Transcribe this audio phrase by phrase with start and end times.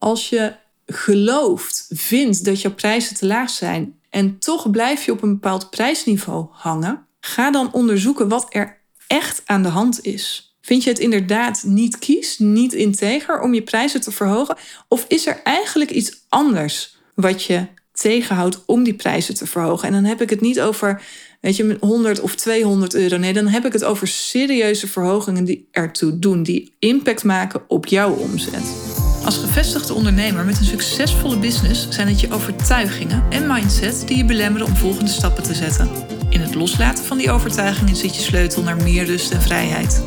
[0.00, 0.52] Als je
[0.86, 5.70] gelooft, vindt dat jouw prijzen te laag zijn en toch blijf je op een bepaald
[5.70, 10.54] prijsniveau hangen, ga dan onderzoeken wat er echt aan de hand is.
[10.60, 14.56] Vind je het inderdaad niet kies, niet integer om je prijzen te verhogen?
[14.88, 19.88] Of is er eigenlijk iets anders wat je tegenhoudt om die prijzen te verhogen?
[19.88, 21.02] En dan heb ik het niet over,
[21.40, 23.16] weet je, 100 of 200 euro.
[23.16, 27.86] Nee, dan heb ik het over serieuze verhogingen die ertoe doen, die impact maken op
[27.86, 28.89] jouw omzet.
[29.24, 34.24] Als gevestigde ondernemer met een succesvolle business zijn het je overtuigingen en mindset die je
[34.24, 35.90] belemmeren om volgende stappen te zetten.
[36.28, 40.02] In het loslaten van die overtuigingen zit je sleutel naar meer rust en vrijheid.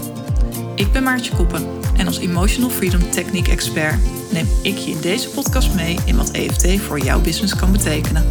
[0.76, 4.00] Ik ben Maartje Koppen en als Emotional Freedom Technique Expert
[4.32, 8.26] neem ik je in deze podcast mee in wat EFT voor jouw business kan betekenen.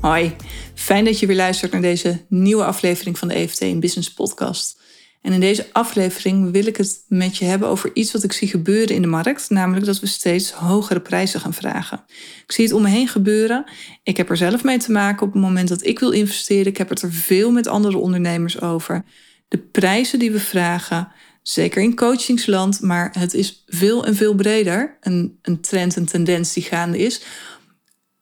[0.00, 0.36] Hoi,
[0.74, 4.77] fijn dat je weer luistert naar deze nieuwe aflevering van de EFT in Business Podcast.
[5.22, 8.48] En in deze aflevering wil ik het met je hebben over iets wat ik zie
[8.48, 12.04] gebeuren in de markt, namelijk dat we steeds hogere prijzen gaan vragen.
[12.46, 13.64] Ik zie het om me heen gebeuren.
[14.02, 16.66] Ik heb er zelf mee te maken op het moment dat ik wil investeren.
[16.66, 19.04] Ik heb het er veel met andere ondernemers over.
[19.48, 21.08] De prijzen die we vragen,
[21.42, 24.96] zeker in coachingsland, maar het is veel en veel breder.
[25.00, 27.22] Een, een trend, een tendens die gaande is.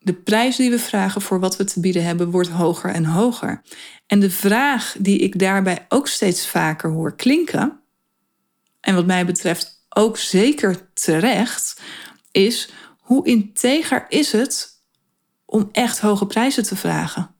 [0.06, 3.62] De prijs die we vragen voor wat we te bieden hebben, wordt hoger en hoger.
[4.06, 7.80] En de vraag die ik daarbij ook steeds vaker hoor klinken,
[8.80, 11.80] en wat mij betreft ook zeker terecht,
[12.30, 14.82] is hoe integer is het
[15.44, 17.34] om echt hoge prijzen te vragen?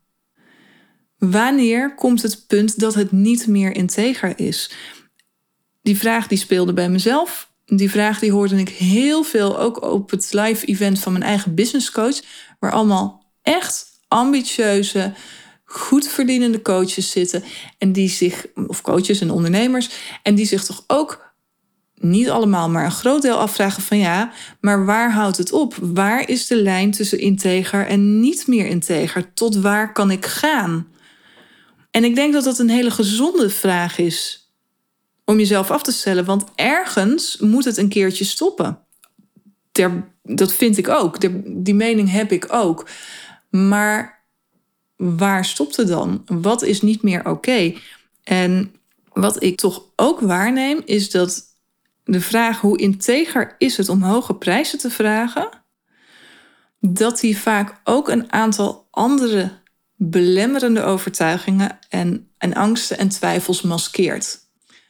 [1.18, 4.70] Wanneer komt het punt dat het niet meer integer is?
[5.82, 7.52] Die vraag die speelde bij mezelf.
[7.66, 11.54] Die vraag die hoorde ik heel veel ook op het live event van mijn eigen
[11.54, 12.20] business coach,
[12.60, 15.12] waar allemaal echt ambitieuze,
[15.64, 17.44] goed verdienende coaches zitten.
[17.78, 19.90] En die zich, of coaches en ondernemers,
[20.22, 21.34] en die zich toch ook
[21.94, 25.74] niet allemaal, maar een groot deel afvragen van ja, maar waar houdt het op?
[25.80, 29.34] Waar is de lijn tussen integer en niet meer integer?
[29.34, 30.88] Tot waar kan ik gaan?
[31.90, 34.45] En ik denk dat dat een hele gezonde vraag is
[35.26, 38.78] om jezelf af te stellen, want ergens moet het een keertje stoppen.
[40.22, 41.20] dat vind ik ook,
[41.64, 42.88] die mening heb ik ook.
[43.50, 44.24] Maar
[44.96, 46.22] waar stopt het dan?
[46.26, 47.74] Wat is niet meer oké?
[48.22, 48.74] En
[49.12, 51.44] wat ik toch ook waarneem, is dat
[52.04, 55.48] de vraag hoe integer is het om hoge prijzen te vragen,
[56.80, 59.50] dat die vaak ook een aantal andere
[59.94, 64.45] belemmerende overtuigingen en, en angsten en twijfels maskeert.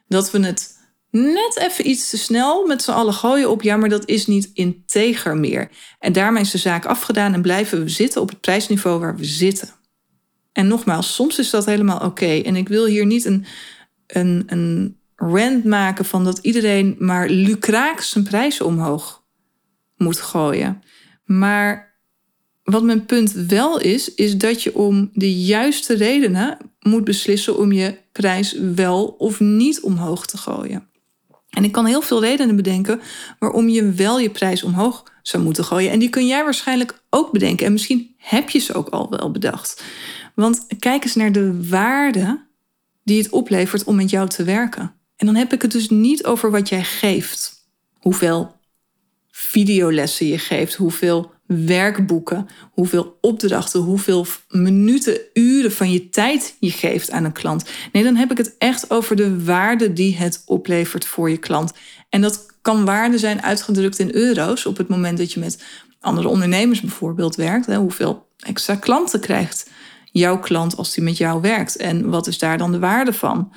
[0.08, 0.74] Dat we het
[1.10, 4.50] net even iets te snel met z'n allen gooien op, ja, maar dat is niet
[4.54, 5.70] integer meer.
[5.98, 9.24] En daarmee is de zaak afgedaan en blijven we zitten op het prijsniveau waar we
[9.24, 9.68] zitten.
[10.52, 12.40] En nogmaals, soms is dat helemaal oké.
[12.44, 13.46] En ik wil hier niet een,
[14.06, 19.24] een, een rant maken van dat iedereen maar lucraak zijn prijzen omhoog
[19.96, 20.82] moet gooien.
[21.24, 21.95] Maar
[22.66, 27.72] wat mijn punt wel is, is dat je om de juiste redenen moet beslissen om
[27.72, 30.88] je prijs wel of niet omhoog te gooien.
[31.50, 33.00] En ik kan heel veel redenen bedenken
[33.38, 35.90] waarom je wel je prijs omhoog zou moeten gooien.
[35.90, 37.66] En die kun jij waarschijnlijk ook bedenken.
[37.66, 39.82] En misschien heb je ze ook al wel bedacht.
[40.34, 42.46] Want kijk eens naar de waarde
[43.04, 44.94] die het oplevert om met jou te werken.
[45.16, 47.68] En dan heb ik het dus niet over wat jij geeft.
[47.98, 48.54] Hoeveel
[49.30, 57.10] videolessen je geeft, hoeveel werkboeken, hoeveel opdrachten, hoeveel minuten, uren van je tijd je geeft
[57.10, 57.64] aan een klant.
[57.92, 61.72] Nee, dan heb ik het echt over de waarde die het oplevert voor je klant.
[62.08, 65.62] En dat kan waarde zijn uitgedrukt in euro's op het moment dat je met
[66.00, 67.66] andere ondernemers bijvoorbeeld werkt.
[67.66, 69.70] Hè, hoeveel extra klanten krijgt
[70.12, 71.76] jouw klant als die met jou werkt?
[71.76, 73.52] En wat is daar dan de waarde van?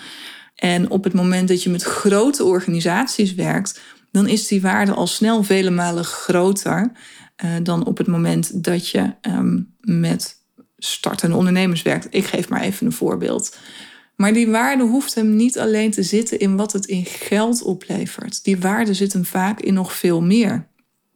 [0.56, 3.80] En op het moment dat je met grote organisaties werkt,
[4.12, 6.92] dan is die waarde al snel vele malen groter
[7.44, 10.38] uh, dan op het moment dat je um, met
[10.78, 12.08] startende ondernemers werkt.
[12.10, 13.58] Ik geef maar even een voorbeeld.
[14.16, 18.44] Maar die waarde hoeft hem niet alleen te zitten in wat het in geld oplevert.
[18.44, 20.68] Die waarde zit hem vaak in nog veel meer.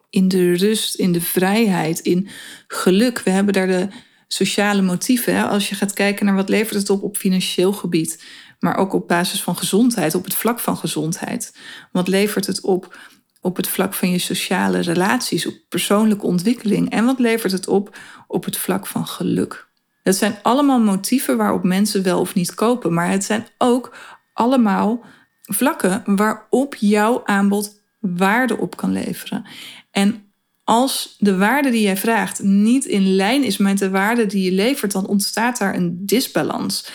[0.10, 2.28] In de rust, in de vrijheid, in
[2.68, 3.20] geluk.
[3.20, 3.88] We hebben daar de
[4.28, 5.50] sociale motieven.
[5.50, 8.24] Als je gaat kijken naar wat levert het op op financieel gebied,
[8.60, 11.56] maar ook op basis van gezondheid, op het vlak van gezondheid.
[11.92, 12.98] Wat levert het op
[13.44, 16.90] op het vlak van je sociale relaties, op persoonlijke ontwikkeling?
[16.90, 17.98] En wat levert het op
[18.28, 19.68] op het vlak van geluk?
[20.04, 23.96] Het zijn allemaal motieven waarop mensen wel of niet kopen, maar het zijn ook
[24.34, 25.06] allemaal
[25.42, 29.46] vlakken waarop jouw aanbod waarde op kan leveren.
[29.92, 34.44] En als de waarde die jij vraagt niet in lijn is met de waarde die
[34.44, 36.92] je levert, dan ontstaat daar een disbalans.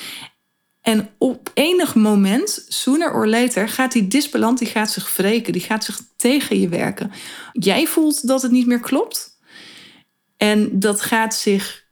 [0.88, 5.52] En op enig moment, sooner or later, gaat die disbalans die gaat zich wreken.
[5.52, 7.10] Die gaat zich tegen je werken.
[7.52, 9.38] Jij voelt dat het niet meer klopt.
[10.36, 11.84] En dat gaat zich,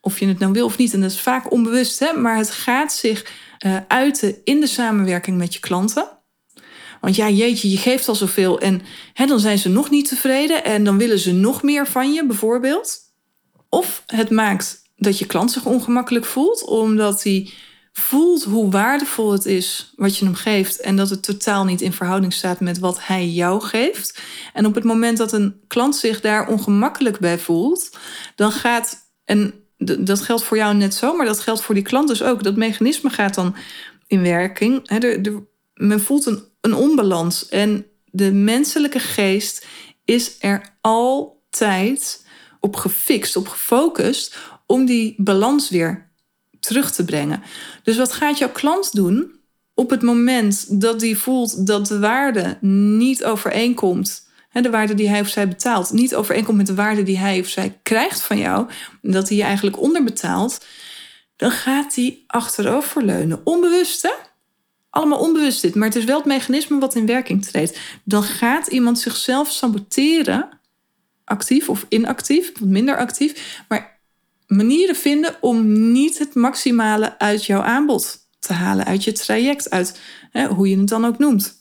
[0.00, 2.50] of je het nou wil of niet, en dat is vaak onbewust, hè, maar het
[2.50, 3.32] gaat zich
[3.66, 6.08] uh, uiten in de samenwerking met je klanten.
[7.00, 10.64] Want ja, jeetje, je geeft al zoveel en hè, dan zijn ze nog niet tevreden
[10.64, 12.98] en dan willen ze nog meer van je, bijvoorbeeld.
[13.68, 17.52] Of het maakt dat je klant zich ongemakkelijk voelt, omdat hij
[17.92, 21.92] voelt hoe waardevol het is wat je hem geeft en dat het totaal niet in
[21.92, 24.22] verhouding staat met wat hij jou geeft.
[24.52, 27.96] En op het moment dat een klant zich daar ongemakkelijk bij voelt,
[28.34, 29.54] dan gaat, en
[29.98, 32.56] dat geldt voor jou net zo, maar dat geldt voor die klant dus ook, dat
[32.56, 33.56] mechanisme gaat dan
[34.06, 34.88] in werking.
[35.74, 39.66] men voelt een, een onbalans en de menselijke geest
[40.04, 42.26] is er altijd
[42.60, 44.36] op gefixt, op gefocust
[44.66, 46.11] om die balans weer
[46.62, 47.42] terug te brengen.
[47.82, 49.32] Dus wat gaat jouw klant doen
[49.74, 55.20] op het moment dat hij voelt dat de waarde niet overeenkomt, de waarde die hij
[55.20, 58.68] of zij betaalt, niet overeenkomt met de waarde die hij of zij krijgt van jou,
[59.02, 60.64] dat hij je eigenlijk onderbetaalt,
[61.36, 63.40] dan gaat hij achteroverleunen.
[63.44, 64.12] Onbewust, hè?
[64.90, 67.78] Allemaal onbewust dit, maar het is wel het mechanisme wat in werking treedt.
[68.04, 70.48] Dan gaat iemand zichzelf saboteren,
[71.24, 73.91] actief of inactief, minder actief, maar
[74.46, 80.00] manieren vinden om niet het maximale uit jouw aanbod te halen, uit je traject, uit
[80.30, 81.60] hè, hoe je het dan ook noemt.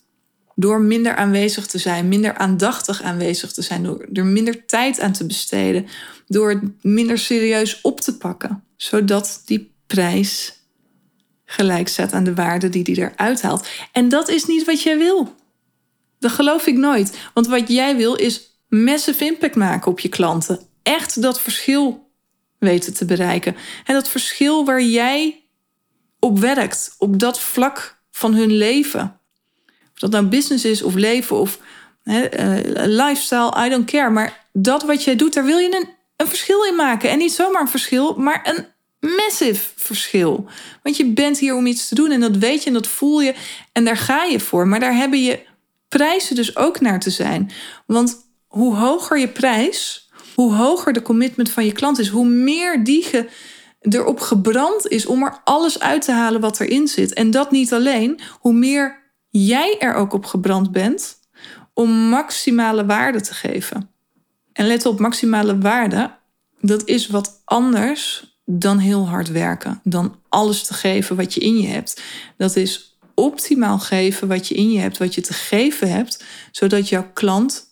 [0.55, 5.11] Door minder aanwezig te zijn, minder aandachtig aanwezig te zijn, door er minder tijd aan
[5.11, 5.87] te besteden,
[6.27, 10.59] door het minder serieus op te pakken, zodat die prijs
[11.45, 13.67] gelijk staat aan de waarde die die eruit haalt.
[13.91, 15.35] En dat is niet wat jij wil.
[16.19, 17.17] Dat geloof ik nooit.
[17.33, 20.59] Want wat jij wil is massive impact maken op je klanten.
[20.83, 22.10] Echt dat verschil
[22.61, 23.55] weten te bereiken.
[23.85, 25.43] En dat verschil waar jij
[26.19, 29.19] op werkt, op dat vlak van hun leven.
[29.93, 31.59] Of dat nou business is of leven of
[32.03, 34.09] he, uh, lifestyle, I don't care.
[34.09, 37.09] Maar dat wat jij doet, daar wil je een, een verschil in maken.
[37.09, 38.65] En niet zomaar een verschil, maar een
[39.15, 40.45] massive verschil.
[40.83, 43.21] Want je bent hier om iets te doen en dat weet je en dat voel
[43.21, 43.35] je
[43.71, 44.67] en daar ga je voor.
[44.67, 45.39] Maar daar hebben je
[45.87, 47.51] prijzen dus ook naar te zijn.
[47.85, 48.17] Want
[48.47, 50.09] hoe hoger je prijs,
[50.41, 53.05] hoe hoger de commitment van je klant is, hoe meer die
[53.79, 57.13] erop gebrand is om er alles uit te halen wat erin zit.
[57.13, 58.99] En dat niet alleen, hoe meer
[59.29, 61.19] jij er ook op gebrand bent
[61.73, 63.89] om maximale waarde te geven.
[64.53, 66.17] En let op, maximale waarde,
[66.61, 71.57] dat is wat anders dan heel hard werken, dan alles te geven wat je in
[71.57, 72.01] je hebt.
[72.38, 76.89] Dat is optimaal geven wat je in je hebt, wat je te geven hebt, zodat
[76.89, 77.69] jouw klant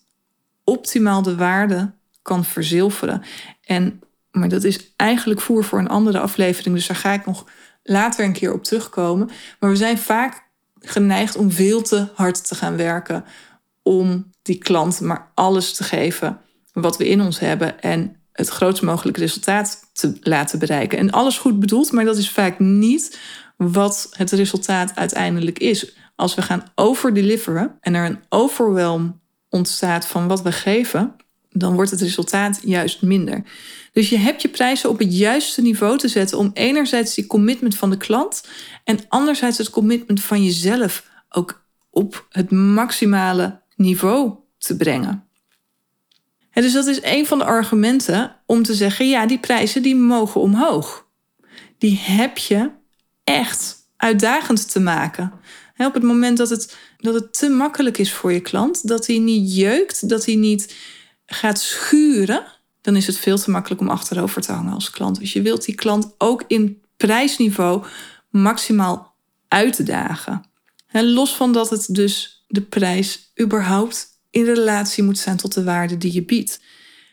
[0.64, 1.98] optimaal de waarde
[2.30, 3.22] kan verzilveren.
[3.64, 7.46] En, maar dat is eigenlijk voer voor een andere aflevering, dus daar ga ik nog
[7.84, 9.30] later een keer op terugkomen.
[9.60, 10.48] Maar we zijn vaak
[10.80, 13.24] geneigd om veel te hard te gaan werken
[13.84, 16.42] om die klant maar alles te geven
[16.74, 20.98] wat we in ons hebben en het grootst mogelijke resultaat te laten bereiken.
[20.98, 23.20] En alles goed bedoeld, maar dat is vaak niet
[23.58, 25.96] wat het resultaat uiteindelijk is.
[26.16, 31.16] Als we gaan overdeliveren en er een overwhelm ontstaat van wat we geven,
[31.50, 33.44] dan wordt het resultaat juist minder.
[33.92, 37.76] Dus je hebt je prijzen op het juiste niveau te zetten om enerzijds die commitment
[37.76, 38.44] van de klant
[38.84, 45.24] en anderzijds het commitment van jezelf ook op het maximale niveau te brengen.
[46.52, 49.96] En dus dat is een van de argumenten om te zeggen, ja, die prijzen die
[49.96, 51.08] mogen omhoog.
[51.78, 52.70] Die heb je
[53.24, 55.32] echt uitdagend te maken.
[55.78, 59.18] op het moment dat het, dat het te makkelijk is voor je klant, dat hij
[59.18, 60.76] niet jeukt, dat hij niet
[61.30, 62.44] gaat schuren,
[62.82, 65.20] dan is het veel te makkelijk om achterover te hangen als klant.
[65.20, 67.86] Dus je wilt die klant ook in prijsniveau
[68.30, 69.16] maximaal
[69.48, 70.44] uitdagen.
[70.88, 75.64] En los van dat het dus de prijs überhaupt in relatie moet staan tot de
[75.64, 76.62] waarde die je biedt.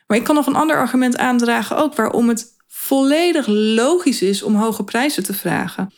[0.07, 4.55] Maar ik kan nog een ander argument aandragen ook waarom het volledig logisch is om
[4.55, 5.93] hoge prijzen te vragen.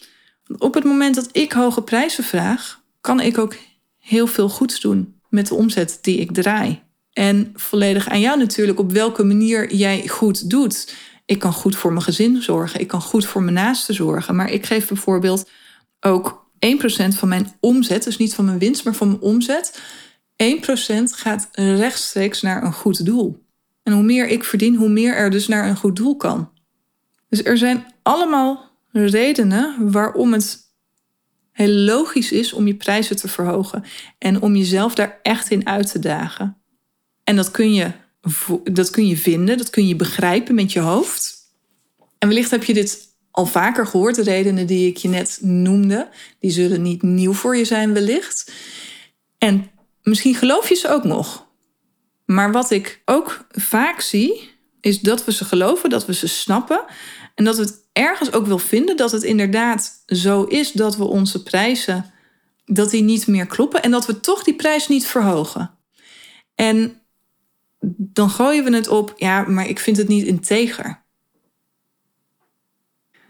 [0.58, 3.56] Op het moment dat ik hoge prijzen vraag, kan ik ook
[3.98, 6.82] heel veel goeds doen met de omzet die ik draai.
[7.18, 10.94] En volledig aan jou natuurlijk op welke manier jij goed doet.
[11.24, 14.36] Ik kan goed voor mijn gezin zorgen, ik kan goed voor mijn naasten zorgen.
[14.36, 15.50] Maar ik geef bijvoorbeeld
[16.00, 19.80] ook 1% van mijn omzet, dus niet van mijn winst, maar van mijn omzet.
[20.42, 23.44] 1% gaat rechtstreeks naar een goed doel.
[23.82, 26.50] En hoe meer ik verdien, hoe meer er dus naar een goed doel kan.
[27.28, 30.58] Dus er zijn allemaal redenen waarom het
[31.52, 33.84] heel logisch is om je prijzen te verhogen
[34.18, 36.58] en om jezelf daar echt in uit te dagen.
[37.28, 37.92] En dat kun je,
[38.64, 41.36] dat kun je vinden, dat kun je begrijpen met je hoofd.
[42.18, 42.98] En wellicht heb je dit
[43.30, 46.08] al vaker gehoord, de redenen die ik je net noemde.
[46.38, 48.52] Die zullen niet nieuw voor je zijn, wellicht.
[49.38, 49.70] En
[50.02, 51.46] misschien geloof je ze ook nog.
[52.24, 56.84] Maar wat ik ook vaak zie, is dat we ze geloven, dat we ze snappen.
[57.34, 61.04] En dat we het ergens ook wel vinden dat het inderdaad zo is dat we
[61.04, 62.12] onze prijzen,
[62.64, 63.82] dat die niet meer kloppen.
[63.82, 65.70] En dat we toch die prijs niet verhogen.
[66.54, 67.02] En
[67.96, 71.06] dan gooien we het op, ja, maar ik vind het niet integer.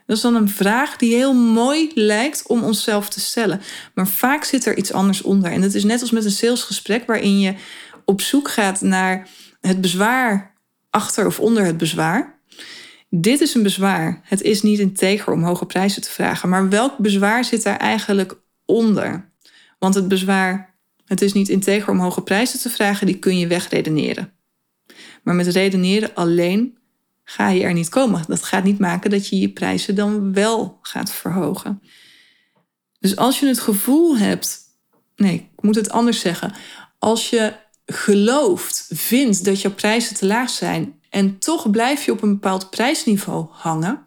[0.07, 3.61] Dat is dan een vraag die heel mooi lijkt om onszelf te stellen.
[3.95, 5.53] Maar vaak zit er iets anders onder.
[5.53, 7.55] En het is net als met een salesgesprek waarin je
[8.05, 9.29] op zoek gaat naar
[9.61, 10.55] het bezwaar
[10.91, 12.41] achter of onder het bezwaar.
[13.11, 14.21] Dit is een bezwaar.
[14.23, 16.49] Het is niet integer om hoge prijzen te vragen.
[16.49, 19.31] Maar welk bezwaar zit daar eigenlijk onder?
[19.79, 20.75] Want het bezwaar,
[21.05, 24.38] het is niet integer om hoge prijzen te vragen, die kun je wegredeneren.
[25.23, 26.79] Maar met redeneren alleen
[27.25, 28.25] ga je er niet komen.
[28.27, 31.83] Dat gaat niet maken dat je je prijzen dan wel gaat verhogen.
[33.01, 34.61] Dus als je het gevoel hebt,
[35.17, 36.53] nee, ik moet het anders zeggen.
[36.99, 37.53] Als je
[37.87, 42.71] gelooft, vindt dat jouw prijzen te laag zijn en toch blijf je op een bepaald
[42.71, 44.07] prijsniveau hangen,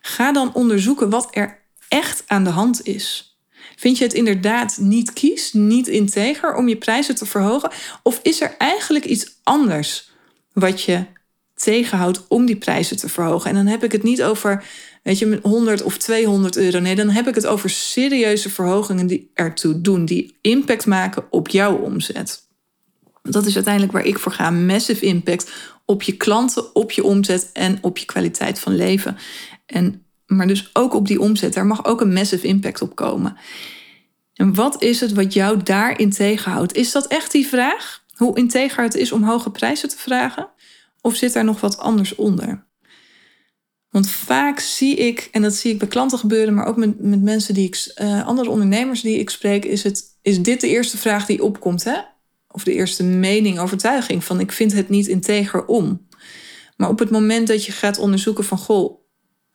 [0.00, 3.38] ga dan onderzoeken wat er echt aan de hand is.
[3.76, 7.70] Vind je het inderdaad niet kies, niet integer om je prijzen te verhogen?
[8.02, 10.07] Of is er eigenlijk iets anders
[10.58, 11.04] wat je
[11.54, 13.50] tegenhoudt om die prijzen te verhogen?
[13.50, 14.64] En dan heb ik het niet over,
[15.02, 16.78] weet je, 100 of 200 euro.
[16.78, 21.48] Nee, dan heb ik het over serieuze verhogingen die ertoe doen, die impact maken op
[21.48, 22.46] jouw omzet.
[23.22, 24.50] Dat is uiteindelijk waar ik voor ga.
[24.50, 25.50] Massive impact
[25.84, 29.16] op je klanten, op je omzet en op je kwaliteit van leven.
[29.66, 31.54] En, maar dus ook op die omzet.
[31.54, 33.36] Daar mag ook een massive impact op komen.
[34.34, 36.74] En wat is het wat jou daarin tegenhoudt?
[36.74, 38.04] Is dat echt die vraag?
[38.18, 40.48] Hoe integer het is om hoge prijzen te vragen?
[41.00, 42.66] Of zit daar nog wat anders onder?
[43.90, 47.22] Want vaak zie ik, en dat zie ik bij klanten gebeuren, maar ook met, met
[47.22, 50.98] mensen die ik, uh, andere ondernemers die ik spreek, is, het, is dit de eerste
[50.98, 51.84] vraag die opkomt.
[51.84, 51.96] Hè?
[52.58, 56.06] of de eerste mening, overtuiging van ik vind het niet integer om.
[56.76, 59.00] Maar op het moment dat je gaat onderzoeken van goh,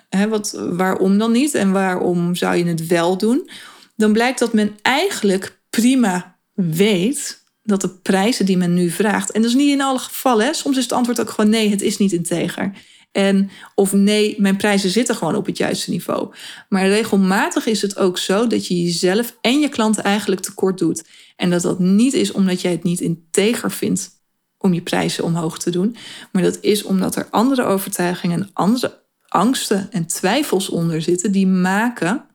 [0.10, 3.50] hè, wat, waarom dan niet en waarom zou je het wel doen,
[3.96, 9.42] dan blijkt dat men eigenlijk prima weet dat de prijzen die men nu vraagt, en
[9.42, 11.82] dat is niet in alle gevallen, hè, soms is het antwoord ook gewoon nee, het
[11.82, 12.72] is niet integer.
[13.12, 16.34] En of nee, mijn prijzen zitten gewoon op het juiste niveau.
[16.70, 21.04] Maar regelmatig is het ook zo dat je jezelf en je klanten eigenlijk tekort doet.
[21.36, 24.10] En dat dat niet is omdat jij het niet integer vindt
[24.58, 25.96] om je prijzen omhoog te doen.
[26.32, 32.26] Maar dat is omdat er andere overtuigingen, andere angsten en twijfels onder zitten die maken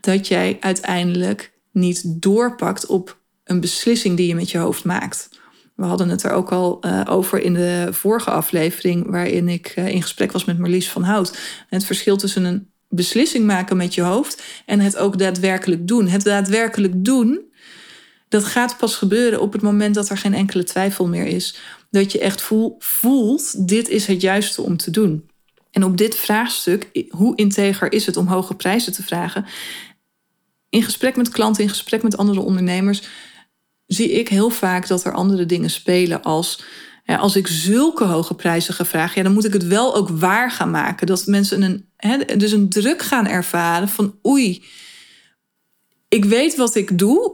[0.00, 5.28] dat jij uiteindelijk niet doorpakt op een beslissing die je met je hoofd maakt.
[5.74, 9.88] We hadden het er ook al uh, over in de vorige aflevering, waarin ik uh,
[9.88, 11.38] in gesprek was met Marlies van Hout.
[11.68, 16.08] Het verschil tussen een beslissing maken met je hoofd en het ook daadwerkelijk doen.
[16.08, 17.40] Het daadwerkelijk doen,
[18.28, 21.58] dat gaat pas gebeuren op het moment dat er geen enkele twijfel meer is.
[21.90, 25.28] Dat je echt voel, voelt, dit is het juiste om te doen.
[25.70, 29.46] En op dit vraagstuk, hoe integer is het om hoge prijzen te vragen?
[30.68, 33.02] In gesprek met klanten, in gesprek met andere ondernemers,
[33.94, 36.64] zie ik heel vaak dat er andere dingen spelen als.
[37.06, 40.50] Als ik zulke hoge prijzen ga vragen, ja, dan moet ik het wel ook waar
[40.50, 41.06] gaan maken.
[41.06, 44.64] Dat mensen een, dus een druk gaan ervaren van oei,
[46.08, 47.32] ik weet wat ik doe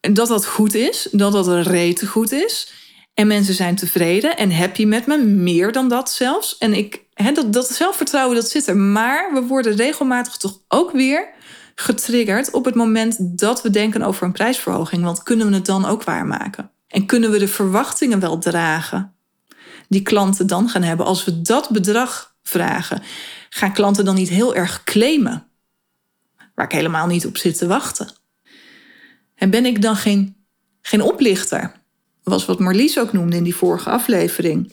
[0.00, 2.72] en dat dat goed is, dat dat een rete goed is.
[3.14, 6.58] En mensen zijn tevreden en happy met me, meer dan dat zelfs.
[6.58, 8.76] En ik, hè, dat, dat zelfvertrouwen dat zit er.
[8.76, 11.28] Maar we worden regelmatig toch ook weer
[11.74, 15.04] getriggerd op het moment dat we denken over een prijsverhoging.
[15.04, 16.70] Want kunnen we het dan ook waarmaken?
[16.88, 19.14] En kunnen we de verwachtingen wel dragen
[19.88, 23.02] die klanten dan gaan hebben als we dat bedrag vragen?
[23.48, 25.46] Gaan klanten dan niet heel erg claimen?
[26.54, 28.08] Waar ik helemaal niet op zit te wachten.
[29.34, 30.36] En ben ik dan geen,
[30.80, 31.72] geen oplichter?
[32.22, 34.72] Was wat Marlies ook noemde in die vorige aflevering.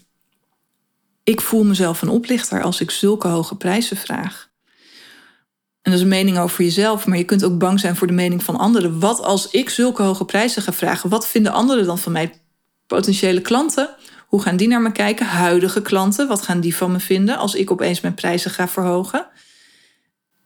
[1.24, 4.50] Ik voel mezelf een oplichter als ik zulke hoge prijzen vraag.
[5.82, 8.14] En dat is een mening over jezelf, maar je kunt ook bang zijn voor de
[8.14, 9.00] mening van anderen.
[9.00, 11.10] Wat als ik zulke hoge prijzen ga vragen?
[11.10, 12.34] Wat vinden anderen dan van mij?
[12.88, 13.90] Potentiële klanten?
[14.28, 15.26] Hoe gaan die naar me kijken?
[15.26, 19.28] Huidige klanten, wat gaan die van me vinden als ik opeens mijn prijzen ga verhogen?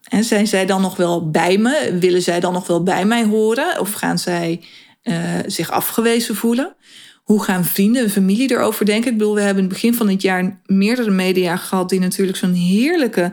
[0.08, 1.96] En zijn zij dan nog wel bij me?
[2.00, 3.80] Willen zij dan nog wel bij mij horen?
[3.80, 4.64] Of gaan zij
[5.02, 6.74] uh, zich afgewezen voelen?
[7.22, 9.12] Hoe gaan vrienden en familie erover denken?
[9.12, 12.38] Ik bedoel, we hebben in het begin van het jaar meerdere media gehad die natuurlijk
[12.38, 13.32] zo'n heerlijke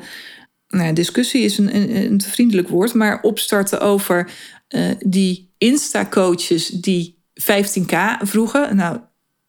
[0.74, 4.32] nou, discussie is een, een, een, vriendelijk woord, maar opstarten over
[4.70, 8.76] uh, die Insta-coaches die 15k vroegen.
[8.76, 9.00] Nou,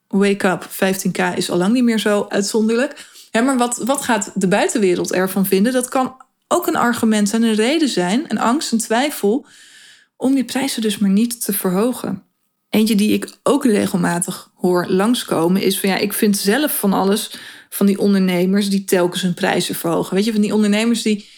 [0.08, 3.12] wake up, 15k is al lang niet meer zo uitzonderlijk.
[3.32, 5.72] Maar wat, wat gaat de buitenwereld ervan vinden?
[5.72, 6.16] Dat kan
[6.48, 9.46] ook een argument en een reden zijn, een angst, een twijfel,
[10.16, 12.22] om die prijzen dus maar niet te verhogen.
[12.68, 17.38] Eentje die ik ook regelmatig hoor langskomen is van ja, ik vind zelf van alles
[17.74, 20.14] van die ondernemers die telkens hun prijzen verhogen.
[20.14, 21.28] Weet je, van die ondernemers die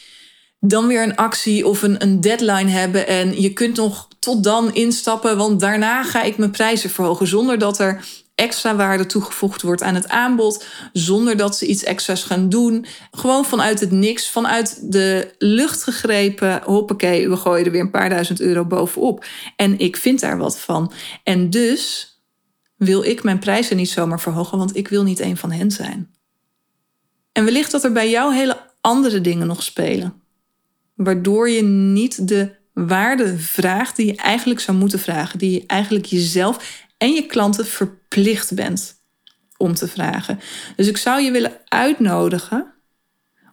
[0.61, 4.75] dan weer een actie of een, een deadline hebben en je kunt nog tot dan
[4.75, 9.83] instappen, want daarna ga ik mijn prijzen verhogen zonder dat er extra waarde toegevoegd wordt
[9.83, 12.87] aan het aanbod, zonder dat ze iets extra's gaan doen.
[13.11, 18.09] Gewoon vanuit het niks, vanuit de lucht gegrepen, hoppakee, we gooien er weer een paar
[18.09, 19.25] duizend euro bovenop.
[19.57, 20.93] En ik vind daar wat van.
[21.23, 22.11] En dus
[22.77, 26.16] wil ik mijn prijzen niet zomaar verhogen, want ik wil niet een van hen zijn.
[27.37, 30.23] En wellicht dat er bij jou hele andere dingen nog spelen,
[30.95, 36.07] waardoor je niet de waarde vraagt die je eigenlijk zou moeten vragen, die je eigenlijk
[36.07, 38.95] jezelf en je klanten verplicht bent
[39.57, 40.41] om te vragen.
[40.77, 42.75] Dus ik zou je willen uitnodigen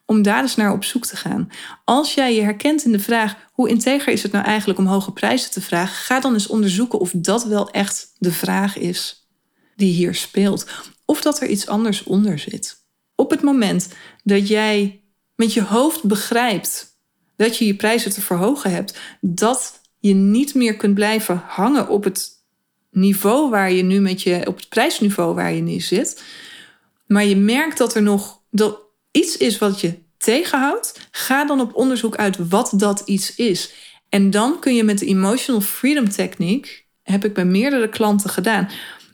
[0.05, 1.49] om daar eens naar op zoek te gaan.
[1.85, 5.11] Als jij je herkent in de vraag hoe integer is het nou eigenlijk om hoge
[5.11, 9.27] prijzen te vragen, ga dan eens onderzoeken of dat wel echt de vraag is
[9.75, 10.67] die hier speelt.
[11.05, 12.81] Of dat er iets anders onder zit.
[13.15, 13.93] Op het moment
[14.23, 15.03] dat jij
[15.35, 16.93] met je hoofd begrijpt
[17.35, 22.03] dat je je prijzen te verhogen hebt, dat je niet meer kunt blijven hangen op
[22.03, 22.31] het
[22.91, 26.23] niveau waar je nu met je, op het prijsniveau waar je nu zit.
[27.07, 28.79] Maar je merkt dat er nog dat
[29.11, 31.07] iets is wat je tegenhoudt.
[31.11, 33.73] Ga dan op onderzoek uit wat dat iets is.
[34.09, 38.69] En dan kun je met de Emotional Freedom Techniek, heb ik bij meerdere klanten gedaan,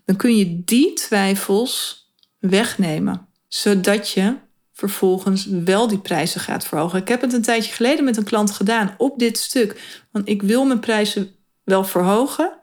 [0.05, 2.05] dan kun je die twijfels
[2.39, 3.28] wegnemen.
[3.49, 4.35] Zodat je
[4.73, 6.99] vervolgens wel die prijzen gaat verhogen.
[6.99, 10.01] Ik heb het een tijdje geleden met een klant gedaan op dit stuk.
[10.11, 12.59] Want ik wil mijn prijzen wel verhogen.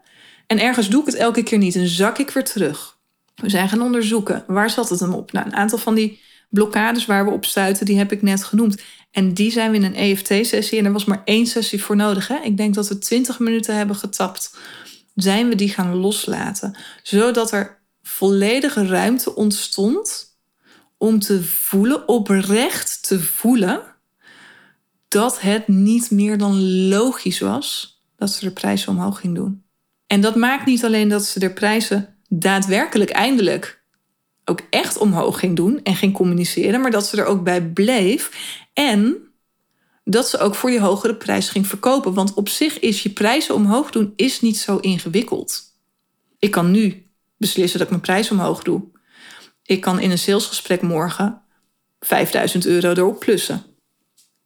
[0.47, 2.97] En ergens doe ik het elke keer niet en zak ik weer terug.
[3.35, 4.43] We zijn gaan onderzoeken.
[4.47, 5.31] Waar zat het hem op?
[5.31, 8.81] Nou, een aantal van die blokkades waar we op stuiten, die heb ik net genoemd.
[9.11, 10.79] En die zijn we in een EFT-sessie.
[10.79, 12.27] En er was maar één sessie voor nodig.
[12.27, 12.37] Hè?
[12.43, 14.57] Ik denk dat we 20 minuten hebben getapt.
[15.15, 16.77] Zijn we die gaan loslaten.
[17.03, 20.26] Zodat er volledige ruimte ontstond
[20.97, 23.81] om te voelen, oprecht te voelen,
[25.07, 29.63] dat het niet meer dan logisch was dat ze de prijzen omhoog ging doen.
[30.07, 33.81] En dat maakt niet alleen dat ze de prijzen daadwerkelijk eindelijk
[34.45, 38.55] ook echt omhoog ging doen en ging communiceren, maar dat ze er ook bij bleef
[38.73, 39.17] en
[40.03, 42.13] dat ze ook voor die hogere prijs ging verkopen.
[42.13, 45.63] Want op zich is je prijzen omhoog doen is niet zo ingewikkeld.
[46.39, 47.05] Ik kan nu
[47.37, 48.83] beslissen dat ik mijn prijs omhoog doe.
[49.67, 51.41] Ik kan in een salesgesprek morgen
[51.99, 53.63] 5000 euro erop plussen.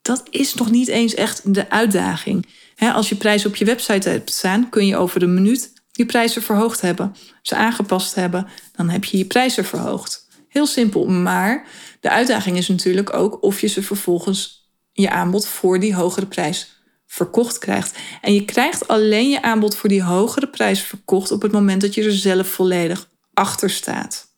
[0.01, 2.47] Dat is nog niet eens echt de uitdaging.
[2.77, 6.41] als je prijzen op je website hebt staan, kun je over een minuut je prijzen
[6.41, 7.15] verhoogd hebben.
[7.41, 10.27] Ze aangepast hebben, dan heb je je prijzen verhoogd.
[10.47, 11.67] Heel simpel, maar
[11.99, 16.83] de uitdaging is natuurlijk ook of je ze vervolgens je aanbod voor die hogere prijs
[17.07, 17.97] verkocht krijgt.
[18.21, 21.93] En je krijgt alleen je aanbod voor die hogere prijs verkocht op het moment dat
[21.93, 24.30] je er zelf volledig achter staat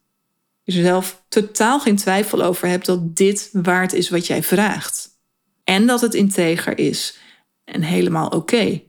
[0.63, 5.09] jezelf totaal geen twijfel over hebt dat dit waard is wat jij vraagt.
[5.63, 7.17] En dat het integer is.
[7.63, 8.81] En helemaal oké.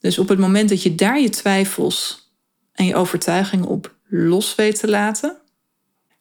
[0.00, 2.30] Dus op het moment dat je daar je twijfels
[2.72, 5.40] en je overtuigingen op los weet te laten,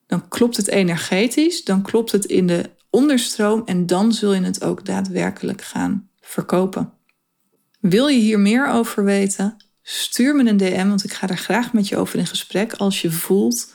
[0.07, 4.63] dan klopt het energetisch, dan klopt het in de onderstroom en dan zul je het
[4.63, 6.93] ook daadwerkelijk gaan verkopen.
[7.79, 9.57] Wil je hier meer over weten?
[9.81, 13.01] Stuur me een DM, want ik ga er graag met je over in gesprek als
[13.01, 13.73] je voelt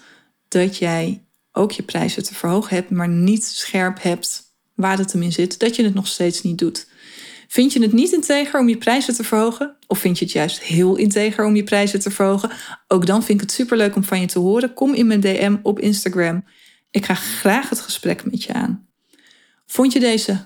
[0.48, 4.42] dat jij ook je prijzen te verhogen hebt, maar niet scherp hebt
[4.74, 6.86] waar het hem in zit, dat je het nog steeds niet doet.
[7.48, 9.76] Vind je het niet integer om je prijzen te verhogen?
[9.86, 12.50] Of vind je het juist heel integer om je prijzen te verhogen?
[12.88, 14.74] Ook dan vind ik het superleuk om van je te horen.
[14.74, 16.44] Kom in mijn DM op Instagram.
[16.90, 18.88] Ik ga graag het gesprek met je aan.
[19.66, 20.44] Vond je deze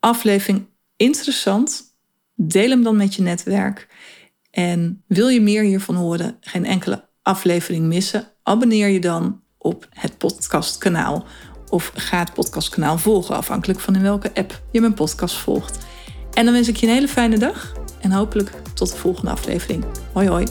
[0.00, 1.82] aflevering interessant?
[2.34, 3.86] Deel hem dan met je netwerk.
[4.50, 6.36] En wil je meer hiervan horen?
[6.40, 8.31] Geen enkele aflevering missen?
[8.42, 11.24] Abonneer je dan op het podcastkanaal.
[11.68, 15.86] Of ga het podcastkanaal volgen, afhankelijk van in welke app je mijn podcast volgt.
[16.32, 19.84] En dan wens ik je een hele fijne dag en hopelijk tot de volgende aflevering.
[20.12, 20.46] Hoi hoi.